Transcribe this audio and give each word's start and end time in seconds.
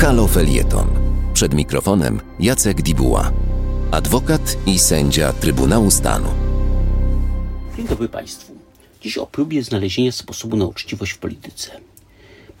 Halo 0.00 0.26
Felieton. 0.26 0.86
Przed 1.34 1.54
mikrofonem 1.54 2.20
Jacek 2.38 2.82
Dibuła, 2.82 3.32
adwokat 3.90 4.56
i 4.66 4.78
sędzia 4.78 5.32
Trybunału 5.32 5.90
Stanu. 5.90 6.28
Dzień 7.76 7.88
dobry 7.88 8.08
Państwu. 8.08 8.52
Dziś 9.02 9.18
o 9.18 9.26
próbie 9.26 9.62
znalezienia 9.62 10.12
sposobu 10.12 10.56
na 10.56 10.64
uczciwość 10.64 11.12
w 11.12 11.18
polityce. 11.18 11.70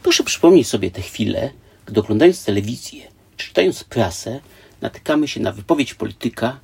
Proszę 0.02 0.24
przypomnieć 0.24 0.68
sobie 0.68 0.90
te 0.90 1.02
chwile, 1.02 1.50
gdy 1.86 2.00
oglądając 2.00 2.44
telewizję, 2.44 3.02
czy 3.36 3.46
czytając 3.46 3.84
prasę, 3.84 4.40
natykamy 4.80 5.28
się 5.28 5.40
na 5.40 5.52
wypowiedź 5.52 5.94
polityka 5.94 6.60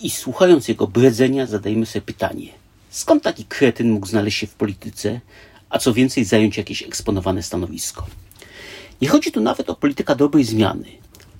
i 0.00 0.10
słuchając 0.10 0.68
jego 0.68 0.86
bredzenia 0.86 1.46
zadajemy 1.46 1.86
sobie 1.86 2.02
pytanie, 2.02 2.48
skąd 2.90 3.22
taki 3.22 3.44
kretyn 3.44 3.90
mógł 3.90 4.06
znaleźć 4.06 4.38
się 4.38 4.46
w 4.46 4.54
polityce, 4.54 5.20
a 5.70 5.78
co 5.78 5.92
więcej 5.94 6.24
zająć 6.24 6.56
jakieś 6.56 6.82
eksponowane 6.82 7.42
stanowisko. 7.42 8.06
Nie 9.00 9.08
chodzi 9.08 9.32
tu 9.32 9.40
nawet 9.40 9.70
o 9.70 9.74
polityka 9.74 10.14
dobrej 10.14 10.44
zmiany, 10.44 10.88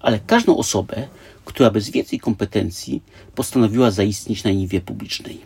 ale 0.01 0.19
każdą 0.19 0.57
osobę, 0.57 1.09
która 1.45 1.71
bez 1.71 1.91
wiedzy 1.91 2.17
i 2.17 2.21
kompetencji 2.21 3.03
postanowiła 3.35 3.91
zaistnieć 3.91 4.45
na 4.45 4.51
niwie 4.51 4.81
publicznej. 4.81 5.41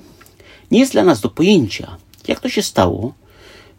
Nie 0.70 0.80
jest 0.80 0.92
dla 0.92 1.04
nas 1.04 1.20
do 1.20 1.28
pojęcia, 1.28 1.96
jak 2.28 2.40
to 2.40 2.48
się 2.48 2.62
stało, 2.62 3.14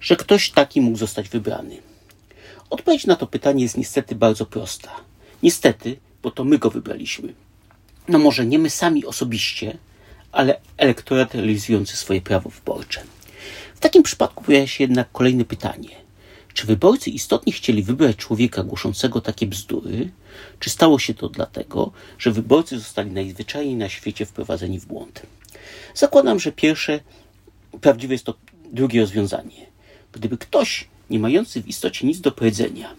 że 0.02 0.16
ktoś 0.16 0.52
taki 0.52 0.82
mógł 0.82 0.98
zostać 0.98 1.30
wybrany. 1.30 1.78
Odpowiedź 2.70 3.06
na 3.06 3.16
to 3.16 3.28
pytanie 3.28 3.64
jest 3.64 3.78
niestety 3.78 4.16
bardzo 4.16 4.46
prosta. 4.46 4.92
Niestety, 5.44 5.98
bo 6.24 6.32
to 6.32 6.44
my 6.44 6.58
go 6.58 6.70
wybraliśmy. 6.70 7.34
No 8.08 8.20
może 8.20 8.46
nie 8.46 8.60
my 8.60 8.70
sami 8.70 9.06
osobiście, 9.06 9.78
ale 10.32 10.60
elektorat 10.78 11.36
realizujący 11.36 11.98
swoje 11.98 12.22
prawo 12.22 12.50
wyborcze. 12.50 13.02
W 13.76 13.80
takim 13.80 14.04
przypadku 14.04 14.44
pojawia 14.44 14.68
się 14.68 14.84
jednak 14.84 15.12
kolejne 15.12 15.46
pytanie. 15.46 16.07
Czy 16.58 16.68
wyborcy 16.68 17.10
istotnie 17.10 17.54
chcieli 17.54 17.84
wybrać 17.84 18.16
człowieka 18.16 18.64
głoszącego 18.64 19.22
takie 19.22 19.48
bzdury, 19.48 20.10
czy 20.60 20.70
stało 20.70 21.00
się 21.00 21.14
to 21.14 21.30
dlatego, 21.30 21.92
że 22.20 22.32
wyborcy 22.32 22.80
zostali 22.80 23.12
najzwyczajniej 23.12 23.76
na 23.76 23.90
świecie 23.90 24.26
wprowadzeni 24.26 24.80
w 24.80 24.86
błąd? 24.86 25.22
Zakładam, 25.96 26.40
że 26.40 26.52
pierwsze 26.52 27.00
prawdziwe 27.82 28.14
jest 28.14 28.26
to 28.26 28.34
drugie 28.72 29.02
rozwiązanie. 29.02 29.68
Gdyby 30.12 30.38
ktoś, 30.38 30.88
nie 31.10 31.20
mający 31.20 31.62
w 31.62 31.68
istocie 31.68 32.08
nic 32.08 32.22
do 32.22 32.32
powiedzenia 32.32 32.96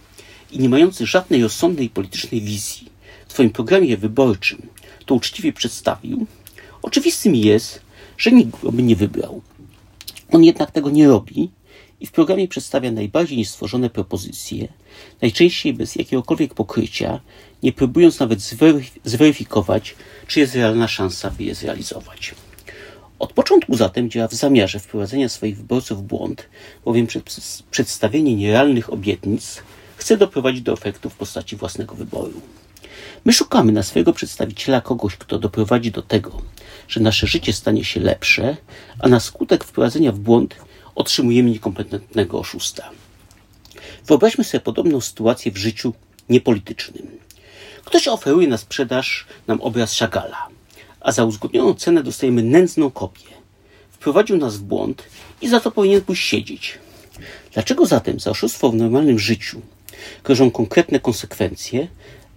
i 0.52 0.58
nie 0.58 0.68
mający 0.68 1.06
żadnej 1.06 1.42
rozsądnej 1.42 1.90
politycznej 1.90 2.40
wizji 2.40 2.88
w 3.28 3.32
swoim 3.32 3.50
programie 3.50 3.96
wyborczym 3.96 4.68
to 5.06 5.14
uczciwie 5.14 5.52
przedstawił, 5.52 6.26
oczywistym 6.82 7.34
jest, 7.34 7.80
że 8.18 8.32
nikt 8.32 8.62
go 8.62 8.72
by 8.72 8.82
nie 8.82 8.96
wybrał. 8.96 9.42
On 10.30 10.44
jednak 10.44 10.70
tego 10.70 10.90
nie 10.90 11.08
robi 11.08 11.50
i 12.00 12.06
w 12.06 12.12
programie 12.12 12.48
przedstawia 12.48 12.90
najbardziej 12.90 13.38
niestworzone 13.38 13.90
propozycje, 13.90 14.68
najczęściej 15.22 15.74
bez 15.74 15.96
jakiegokolwiek 15.96 16.54
pokrycia, 16.54 17.20
nie 17.62 17.72
próbując 17.72 18.20
nawet 18.20 18.40
zweryfikować, 19.04 19.94
czy 20.26 20.40
jest 20.40 20.54
realna 20.54 20.88
szansa, 20.88 21.30
by 21.30 21.44
je 21.44 21.54
zrealizować. 21.54 22.34
Od 23.18 23.32
początku 23.32 23.76
zatem 23.76 24.10
działa 24.10 24.28
w 24.28 24.34
zamiarze 24.34 24.80
wprowadzenia 24.80 25.28
swoich 25.28 25.56
wyborców 25.56 25.98
w 25.98 26.02
błąd, 26.02 26.48
bowiem 26.84 27.06
przez 27.06 27.62
przedstawienie 27.70 28.34
nierealnych 28.34 28.92
obietnic 28.92 29.62
chce 29.96 30.16
doprowadzić 30.16 30.62
do 30.62 30.72
efektu 30.72 31.10
w 31.10 31.14
postaci 31.14 31.56
własnego 31.56 31.94
wyboru. 31.94 32.40
My 33.24 33.32
szukamy 33.32 33.72
na 33.72 33.82
swojego 33.82 34.12
przedstawiciela 34.12 34.80
kogoś, 34.80 35.16
kto 35.16 35.38
doprowadzi 35.38 35.90
do 35.90 36.02
tego, 36.02 36.42
że 36.88 37.00
nasze 37.00 37.26
życie 37.26 37.52
stanie 37.52 37.84
się 37.84 38.00
lepsze, 38.00 38.56
a 38.98 39.08
na 39.08 39.20
skutek 39.20 39.64
wprowadzenia 39.64 40.12
w 40.12 40.18
błąd 40.18 40.56
otrzymujemy 40.98 41.50
niekompetentnego 41.50 42.38
oszusta. 42.38 42.90
Wyobraźmy 44.06 44.44
sobie 44.44 44.60
podobną 44.60 45.00
sytuację 45.00 45.52
w 45.52 45.56
życiu 45.56 45.94
niepolitycznym. 46.28 47.06
Ktoś 47.84 48.08
oferuje 48.08 48.48
na 48.48 48.58
sprzedaż 48.58 49.26
nam 49.46 49.60
obraz 49.60 49.94
Szagala, 49.94 50.48
a 51.00 51.12
za 51.12 51.24
uzgodnioną 51.24 51.74
cenę 51.74 52.02
dostajemy 52.02 52.42
nędzną 52.42 52.90
kopię. 52.90 53.28
Wprowadził 53.90 54.36
nas 54.36 54.56
w 54.56 54.62
błąd 54.62 55.04
i 55.40 55.48
za 55.48 55.60
to 55.60 55.70
powinien 55.70 56.00
pójść 56.00 56.28
siedzieć. 56.28 56.78
Dlaczego 57.52 57.86
zatem 57.86 58.20
za 58.20 58.30
oszustwo 58.30 58.70
w 58.70 58.74
normalnym 58.74 59.18
życiu 59.18 59.60
grożą 60.24 60.50
konkretne 60.50 61.00
konsekwencje, 61.00 61.88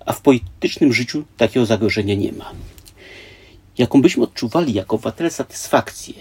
a 0.06 0.14
w 0.14 0.22
politycznym 0.22 0.94
życiu 0.94 1.24
takiego 1.38 1.66
zagrożenia 1.66 2.16
nie 2.16 2.32
ma? 2.32 2.52
Jaką 3.78 4.02
byśmy 4.02 4.24
odczuwali 4.24 4.74
jako 4.74 4.96
obywatele 4.96 5.30
satysfakcję, 5.30 6.14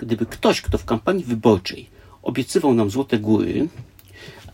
gdyby 0.00 0.26
ktoś, 0.26 0.60
kto 0.60 0.78
w 0.78 0.84
kampanii 0.84 1.24
wyborczej 1.24 1.86
obiecywał 2.22 2.74
nam 2.74 2.90
złote 2.90 3.18
góry, 3.18 3.68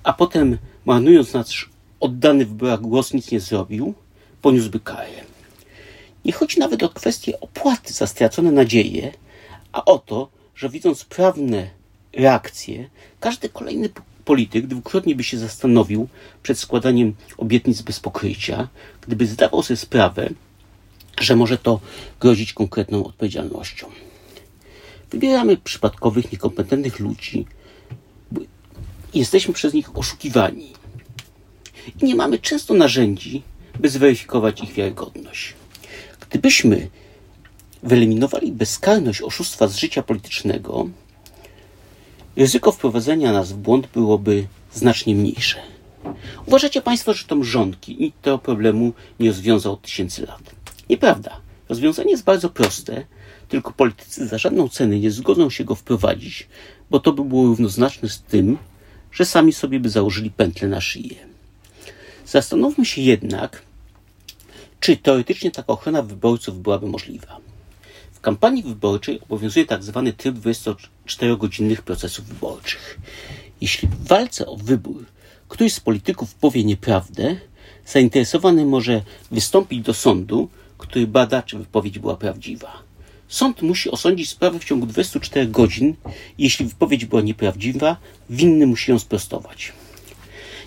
a 0.02 0.12
potem 0.12 0.58
marnując 0.84 1.32
nasz 1.32 1.70
oddany 2.00 2.46
w 2.46 2.48
wyborach 2.48 2.80
głos 2.80 3.14
nic 3.14 3.30
nie 3.30 3.40
zrobił, 3.40 3.94
poniósłby 4.42 4.80
karę. 4.80 5.20
Nie 6.24 6.32
chodzi 6.32 6.58
nawet 6.58 6.82
o 6.82 6.88
kwestię 6.88 7.40
opłaty 7.40 7.92
za 7.92 8.06
stracone 8.06 8.52
nadzieje, 8.52 9.12
a 9.72 9.84
o 9.84 9.98
to, 9.98 10.28
że 10.54 10.68
widząc 10.68 11.04
prawne 11.04 11.70
reakcje, 12.12 12.90
każdy 13.20 13.48
kolejny 13.48 13.88
polityk 14.24 14.66
dwukrotnie 14.66 15.14
by 15.14 15.24
się 15.24 15.38
zastanowił 15.38 16.08
przed 16.42 16.58
składaniem 16.58 17.14
obietnic 17.36 17.82
bez 17.82 18.00
pokrycia, 18.00 18.68
gdyby 19.00 19.26
zdawał 19.26 19.62
sobie 19.62 19.76
sprawę, 19.76 20.30
że 21.20 21.36
może 21.36 21.58
to 21.58 21.80
grozić 22.20 22.52
konkretną 22.52 23.04
odpowiedzialnością. 23.04 23.86
Wybieramy 25.10 25.56
przypadkowych, 25.56 26.32
niekompetentnych 26.32 27.00
ludzi. 27.00 27.46
Jesteśmy 29.14 29.54
przez 29.54 29.74
nich 29.74 29.98
oszukiwani. 29.98 30.72
I 32.02 32.04
nie 32.04 32.14
mamy 32.14 32.38
często 32.38 32.74
narzędzi, 32.74 33.42
by 33.80 33.88
zweryfikować 33.88 34.60
ich 34.60 34.72
wiarygodność. 34.72 35.54
Gdybyśmy 36.30 36.88
wyeliminowali 37.82 38.52
bezkarność 38.52 39.22
oszustwa 39.22 39.68
z 39.68 39.76
życia 39.76 40.02
politycznego, 40.02 40.88
ryzyko 42.36 42.72
wprowadzenia 42.72 43.32
nas 43.32 43.52
w 43.52 43.56
błąd 43.56 43.88
byłoby 43.94 44.46
znacznie 44.72 45.14
mniejsze. 45.14 45.58
Uważacie 46.46 46.82
Państwo, 46.82 47.14
że 47.14 47.24
to 47.24 47.36
mrzonki 47.36 48.04
i 48.04 48.12
tego 48.12 48.38
problemu 48.38 48.92
nie 49.20 49.28
rozwiązał 49.28 49.72
od 49.72 49.82
tysięcy 49.82 50.26
lat? 50.26 50.54
Nieprawda. 50.90 51.40
Rozwiązanie 51.68 52.10
jest 52.10 52.24
bardzo 52.24 52.50
proste, 52.50 53.04
tylko 53.48 53.72
politycy 53.72 54.28
za 54.28 54.38
żadną 54.38 54.68
cenę 54.68 54.98
nie 54.98 55.10
zgodzą 55.10 55.50
się 55.50 55.64
go 55.64 55.74
wprowadzić, 55.74 56.48
bo 56.90 57.00
to 57.00 57.12
by 57.12 57.24
było 57.24 57.46
równoznaczne 57.46 58.08
z 58.08 58.20
tym, 58.22 58.58
że 59.12 59.24
sami 59.24 59.52
sobie 59.52 59.80
by 59.80 59.90
założyli 59.90 60.30
pętlę 60.30 60.68
na 60.68 60.80
szyję. 60.80 61.16
Zastanówmy 62.26 62.86
się 62.86 63.02
jednak, 63.02 63.62
czy 64.80 64.96
teoretycznie 64.96 65.50
taka 65.50 65.72
ochrona 65.72 66.02
wyborców 66.02 66.62
byłaby 66.62 66.86
możliwa. 66.86 67.36
W 68.12 68.20
kampanii 68.20 68.62
wyborczej 68.62 69.20
obowiązuje. 69.20 69.66
Tak 69.66 69.80
tryb 70.16 70.36
24-godzinnych 70.36 71.82
procesów 71.82 72.24
wyborczych. 72.24 72.98
Jeśli 73.60 73.88
w 73.88 74.08
walce 74.08 74.46
o 74.46 74.56
wybór 74.56 75.04
któryś 75.48 75.74
z 75.74 75.80
polityków 75.80 76.34
powie 76.34 76.64
nieprawdę, 76.64 77.36
zainteresowany 77.86 78.66
może 78.66 79.02
wystąpić 79.30 79.80
do 79.80 79.94
sądu, 79.94 80.48
który 80.78 81.06
bada, 81.06 81.42
czy 81.42 81.58
wypowiedź 81.58 81.98
była 81.98 82.16
prawdziwa. 82.16 82.85
Sąd 83.28 83.62
musi 83.62 83.90
osądzić 83.90 84.28
sprawę 84.28 84.58
w 84.58 84.64
ciągu 84.64 84.86
24 84.86 85.46
godzin. 85.46 85.94
Jeśli 86.38 86.66
wypowiedź 86.66 87.04
była 87.04 87.22
nieprawdziwa, 87.22 87.96
winny 88.30 88.66
musi 88.66 88.90
ją 88.90 88.98
sprostować. 88.98 89.72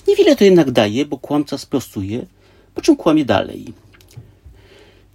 Niewiele 0.07 0.35
to 0.35 0.43
jednak 0.43 0.71
daje, 0.71 1.05
bo 1.05 1.17
kłamca 1.17 1.57
sprostuje, 1.57 2.25
po 2.75 2.81
czym 2.81 2.95
kłamie 2.95 3.25
dalej. 3.25 3.73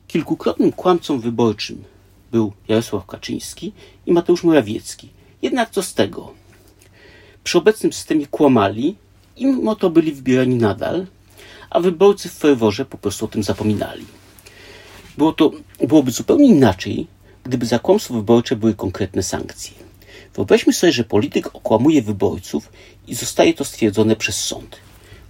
Kilkukrotnym 0.09 0.73
kłamcą 0.73 1.21
wyborczym 1.21 1.85
był 2.33 2.53
Jarosław 2.69 3.07
Kaczyński 3.07 3.73
i 4.07 4.13
Mateusz 4.13 4.45
Morawiecki. 4.45 5.09
Jednak 5.43 5.71
co 5.71 5.83
z 5.83 5.95
tego? 5.95 6.33
Przy 7.45 7.59
obecnym 7.59 7.93
systemie 7.93 8.27
kłamali 8.27 8.97
i 9.37 9.47
mimo 9.47 9.77
to 9.77 9.91
byli 9.91 10.13
wybierani 10.13 10.55
nadal, 10.55 11.07
a 11.71 11.81
wyborcy 11.81 12.29
w 12.29 12.33
ferworze 12.33 12.85
po 12.85 12.99
prostu 12.99 13.25
o 13.25 13.29
tym 13.29 13.43
zapominali. 13.43 14.05
Było 15.19 15.33
to, 15.33 15.51
byłoby 15.89 16.11
zupełnie 16.11 16.47
inaczej, 16.47 17.07
gdyby 17.45 17.67
za 17.67 17.79
kłamstwo 17.79 18.15
wyborcze 18.15 18.57
były 18.57 18.75
konkretne 18.75 19.23
sankcje. 19.23 19.73
Wyobraźmy 20.35 20.73
sobie, 20.73 20.93
że 20.93 21.05
polityk 21.05 21.47
okłamuje 21.47 22.03
wyborców 22.03 22.73
i 23.07 23.15
zostaje 23.15 23.55
to 23.55 23.65
stwierdzone 23.65 24.17
przez 24.17 24.45
sąd. 24.45 24.77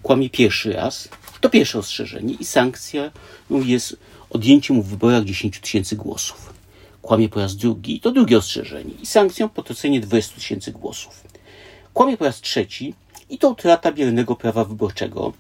Kłamie 0.03 0.31
pierwszy 0.31 0.73
raz, 0.73 1.09
to 1.41 1.51
pierwsze 1.51 1.79
ostrzeżenie 1.79 2.35
i 2.35 2.45
sankcja 2.45 3.11
jest 3.51 3.97
odjęcie 4.31 4.75
mu 4.75 4.83
w 4.83 4.89
wyborach 4.89 5.25
10 5.25 5.61
tysięcy 5.61 5.97
głosów. 5.97 6.55
Kłamie 7.03 7.29
po 7.29 7.41
raz 7.41 7.57
drugi, 7.57 8.01
to 8.01 8.11
drugie 8.11 8.39
ostrzeżenie 8.39 8.95
i 9.03 9.07
sankcją 9.07 9.49
potracenie 9.49 10.01
20 10.01 10.35
tysięcy 10.35 10.73
głosów. 10.73 11.25
Kłamie 11.95 12.17
po 12.17 12.25
raz 12.25 12.41
trzeci 12.41 12.95
i 13.31 13.39
to 13.39 13.49
utrata 13.49 13.93
biernego 13.93 14.37
prawa 14.37 14.65
wyborczego, 14.65 15.33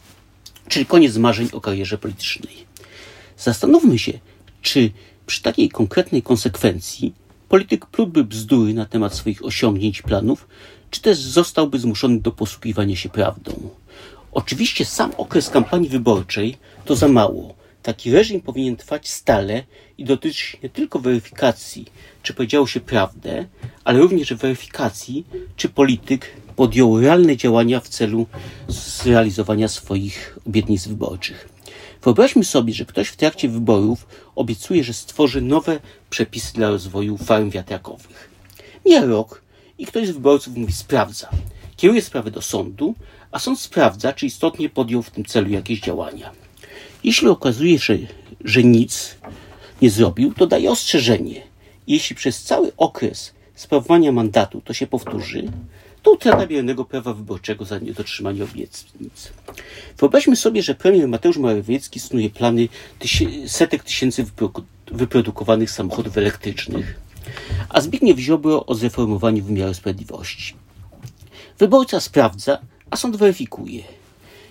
czyli 0.69 0.87
koniec 0.87 1.17
marzeń 1.17 1.49
o 1.53 1.61
karierze 1.61 1.99
politycznej. 1.99 2.55
Zastanówmy 3.39 3.99
się, 3.99 4.13
czy 4.63 4.91
przy 5.27 5.43
takiej 5.43 5.69
konkretnej 5.69 6.23
konsekwencji 6.23 7.15
polityk 7.49 7.87
plutby 7.87 8.25
bzdury 8.25 8.75
na 8.75 8.87
temat 8.87 9.15
swoich 9.15 9.45
osiągnięć 9.45 10.03
planów, 10.03 10.49
czy 10.91 11.01
też 11.01 11.19
zostałby 11.19 11.79
zmuszony 11.79 12.21
do 12.21 12.33
posługiwania 12.33 12.97
się 12.97 13.09
prawdą. 13.09 13.53
Oczywiście 14.33 14.85
sam 14.85 15.13
okres 15.17 15.51
kampanii 15.51 15.89
wyborczej 15.89 16.57
to 16.85 16.97
za 16.97 17.09
mało. 17.09 17.55
Taki 17.83 18.13
reżim 18.13 18.41
powinien 18.41 18.77
trwać 18.77 19.09
stale 19.09 19.65
i 19.99 20.05
dotyczyć 20.05 20.57
nie 20.63 20.69
tylko 20.69 20.99
weryfikacji, 20.99 21.87
czy 22.23 22.35
powiedziało 22.35 22.67
się 22.67 22.81
prawdę, 22.81 23.47
ale 23.85 23.99
również 23.99 24.35
weryfikacji, 24.35 25.27
czy 25.57 25.69
polityk 25.69 26.31
podjął 26.57 27.01
realne 27.01 27.37
działania 27.37 27.81
w 27.81 27.89
celu 27.89 28.27
zrealizowania 28.69 29.69
swoich 29.69 30.39
obietnic 30.47 30.87
wyborczych. 30.87 31.54
Wyobraźmy 32.05 32.45
sobie, 32.45 32.75
że 32.75 32.85
ktoś 32.85 33.09
w 33.09 33.17
trakcie 33.17 33.49
wyborów 33.49 34.07
obiecuje, 34.37 34.85
że 34.85 34.93
stworzy 34.93 35.41
nowe 35.41 35.81
przepisy 36.11 36.55
dla 36.55 36.71
rozwoju 36.71 37.17
farm 37.17 37.51
wiatrakowych. 37.51 38.31
Mija 38.87 39.05
rok 39.05 39.43
i 39.79 39.87
ktoś 39.87 40.09
z 40.09 40.11
wyborców 40.11 40.57
mówi 40.57 40.73
sprawdza. 40.73 41.29
Kieruje 41.77 42.03
sprawę 42.03 42.31
do 42.31 42.43
sądu, 42.43 42.95
a 43.31 43.39
sąd 43.39 43.61
sprawdza, 43.61 44.13
czy 44.13 44.27
istotnie 44.27 44.69
podjął 44.69 45.03
w 45.03 45.11
tym 45.11 45.25
celu 45.25 45.51
jakieś 45.51 45.81
działania. 45.81 46.31
Jeśli 47.05 47.29
okazuje 47.29 47.79
się, 47.79 47.99
że 48.45 48.63
nic 48.63 49.17
nie 49.83 49.91
zrobił, 49.91 50.35
to 50.35 50.47
daje 50.47 50.71
ostrzeżenie. 50.71 51.43
Jeśli 51.87 52.17
przez 52.17 52.43
cały 52.43 52.73
okres 52.77 53.33
sprawowania 53.55 54.13
mandatu 54.13 54.61
to 54.61 54.73
się 54.73 54.87
powtórzy, 54.87 55.53
utrata 56.15 56.47
biernego 56.47 56.85
prawa 56.85 57.15
wyborczego 57.15 57.65
za 57.65 57.79
niedotrzymanie 57.79 58.45
obietnic. 58.45 59.33
Wyobraźmy 59.99 60.37
sobie, 60.37 60.63
że 60.63 60.75
premier 60.75 61.09
Mateusz 61.09 61.37
Morawiecki 61.37 62.01
snuje 62.01 62.31
plany 62.31 62.69
setek 63.47 63.85
tysięcy 63.85 64.27
wyprodukowanych 64.87 65.71
samochodów 65.71 66.19
elektrycznych, 66.19 67.01
a 67.69 67.81
Zbigniew 67.81 68.19
Ziobro 68.19 68.67
o 68.67 68.75
zreformowaniu 68.75 69.45
wymiaru 69.45 69.75
sprawiedliwości. 69.75 70.55
Wyborca 71.59 72.01
sprawdza, 72.01 72.59
a 72.91 72.97
sąd 72.97 73.17
weryfikuje. 73.17 73.83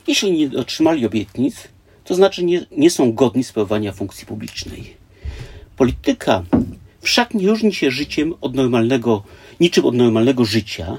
Jeśli 0.07 0.31
nie 0.31 0.59
otrzymali 0.59 1.05
obietnic, 1.05 1.55
to 2.03 2.15
znaczy 2.15 2.43
nie, 2.43 2.65
nie 2.71 2.89
są 2.89 3.13
godni 3.13 3.43
sprawowania 3.43 3.91
funkcji 3.91 4.25
publicznej. 4.25 4.93
Polityka 5.77 6.43
wszak 7.01 7.33
nie 7.33 7.47
różni 7.47 7.73
się 7.73 7.91
życiem 7.91 8.33
od 8.41 8.55
normalnego, 8.55 9.23
niczym 9.59 9.85
od 9.85 9.95
normalnego 9.95 10.45
życia 10.45 10.97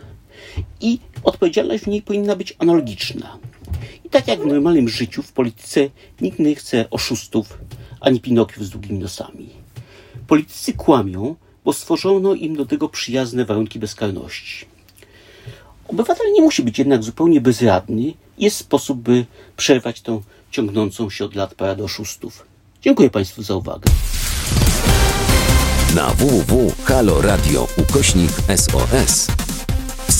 i 0.81 0.99
odpowiedzialność 1.25 1.85
w 1.85 1.87
niej 1.87 2.03
powinna 2.03 2.37
być 2.37 2.57
analogiczna. 2.59 3.39
I 4.05 4.11
tak 4.11 4.29
jak 4.29 4.41
w 4.41 4.47
normalnym 4.47 4.89
życiu, 4.89 5.23
w 5.23 5.33
polityce 5.33 5.91
nikt 6.21 6.39
nie 6.39 6.55
chce 6.55 6.91
oszustów 6.91 7.59
ani 8.01 8.21
pinokiów 8.21 8.67
z 8.67 8.71
długimi 8.71 8.99
nosami. 8.99 9.49
Politycy 10.27 10.73
kłamią, 10.73 11.37
bo 11.65 11.73
stworzono 11.73 12.35
im 12.35 12.57
do 12.57 12.67
tego 12.67 12.89
przyjazne 12.89 13.45
warunki 13.45 13.79
bezkarności. 13.79 14.67
Obywatel 15.89 16.33
nie 16.33 16.43
musi 16.43 16.63
być 16.63 16.79
jednak 16.79 17.03
zupełnie 17.03 17.41
bezradny. 17.41 18.13
Jest 18.39 18.57
sposób, 18.57 18.99
by 18.99 19.27
przerwać 19.57 20.01
tą 20.01 20.23
ciągnącą 20.51 21.11
się 21.11 21.25
od 21.25 21.35
lat 21.35 21.55
paradę 21.55 21.85
oszustów. 21.85 22.47
Dziękuję 22.83 23.11
Państwu 23.11 23.43
za 23.43 23.55
uwagę. 23.55 23.91
Na 25.95 26.11
www.haloradio 26.11 27.69
ukośnik 27.77 28.31
SOS 28.57 29.44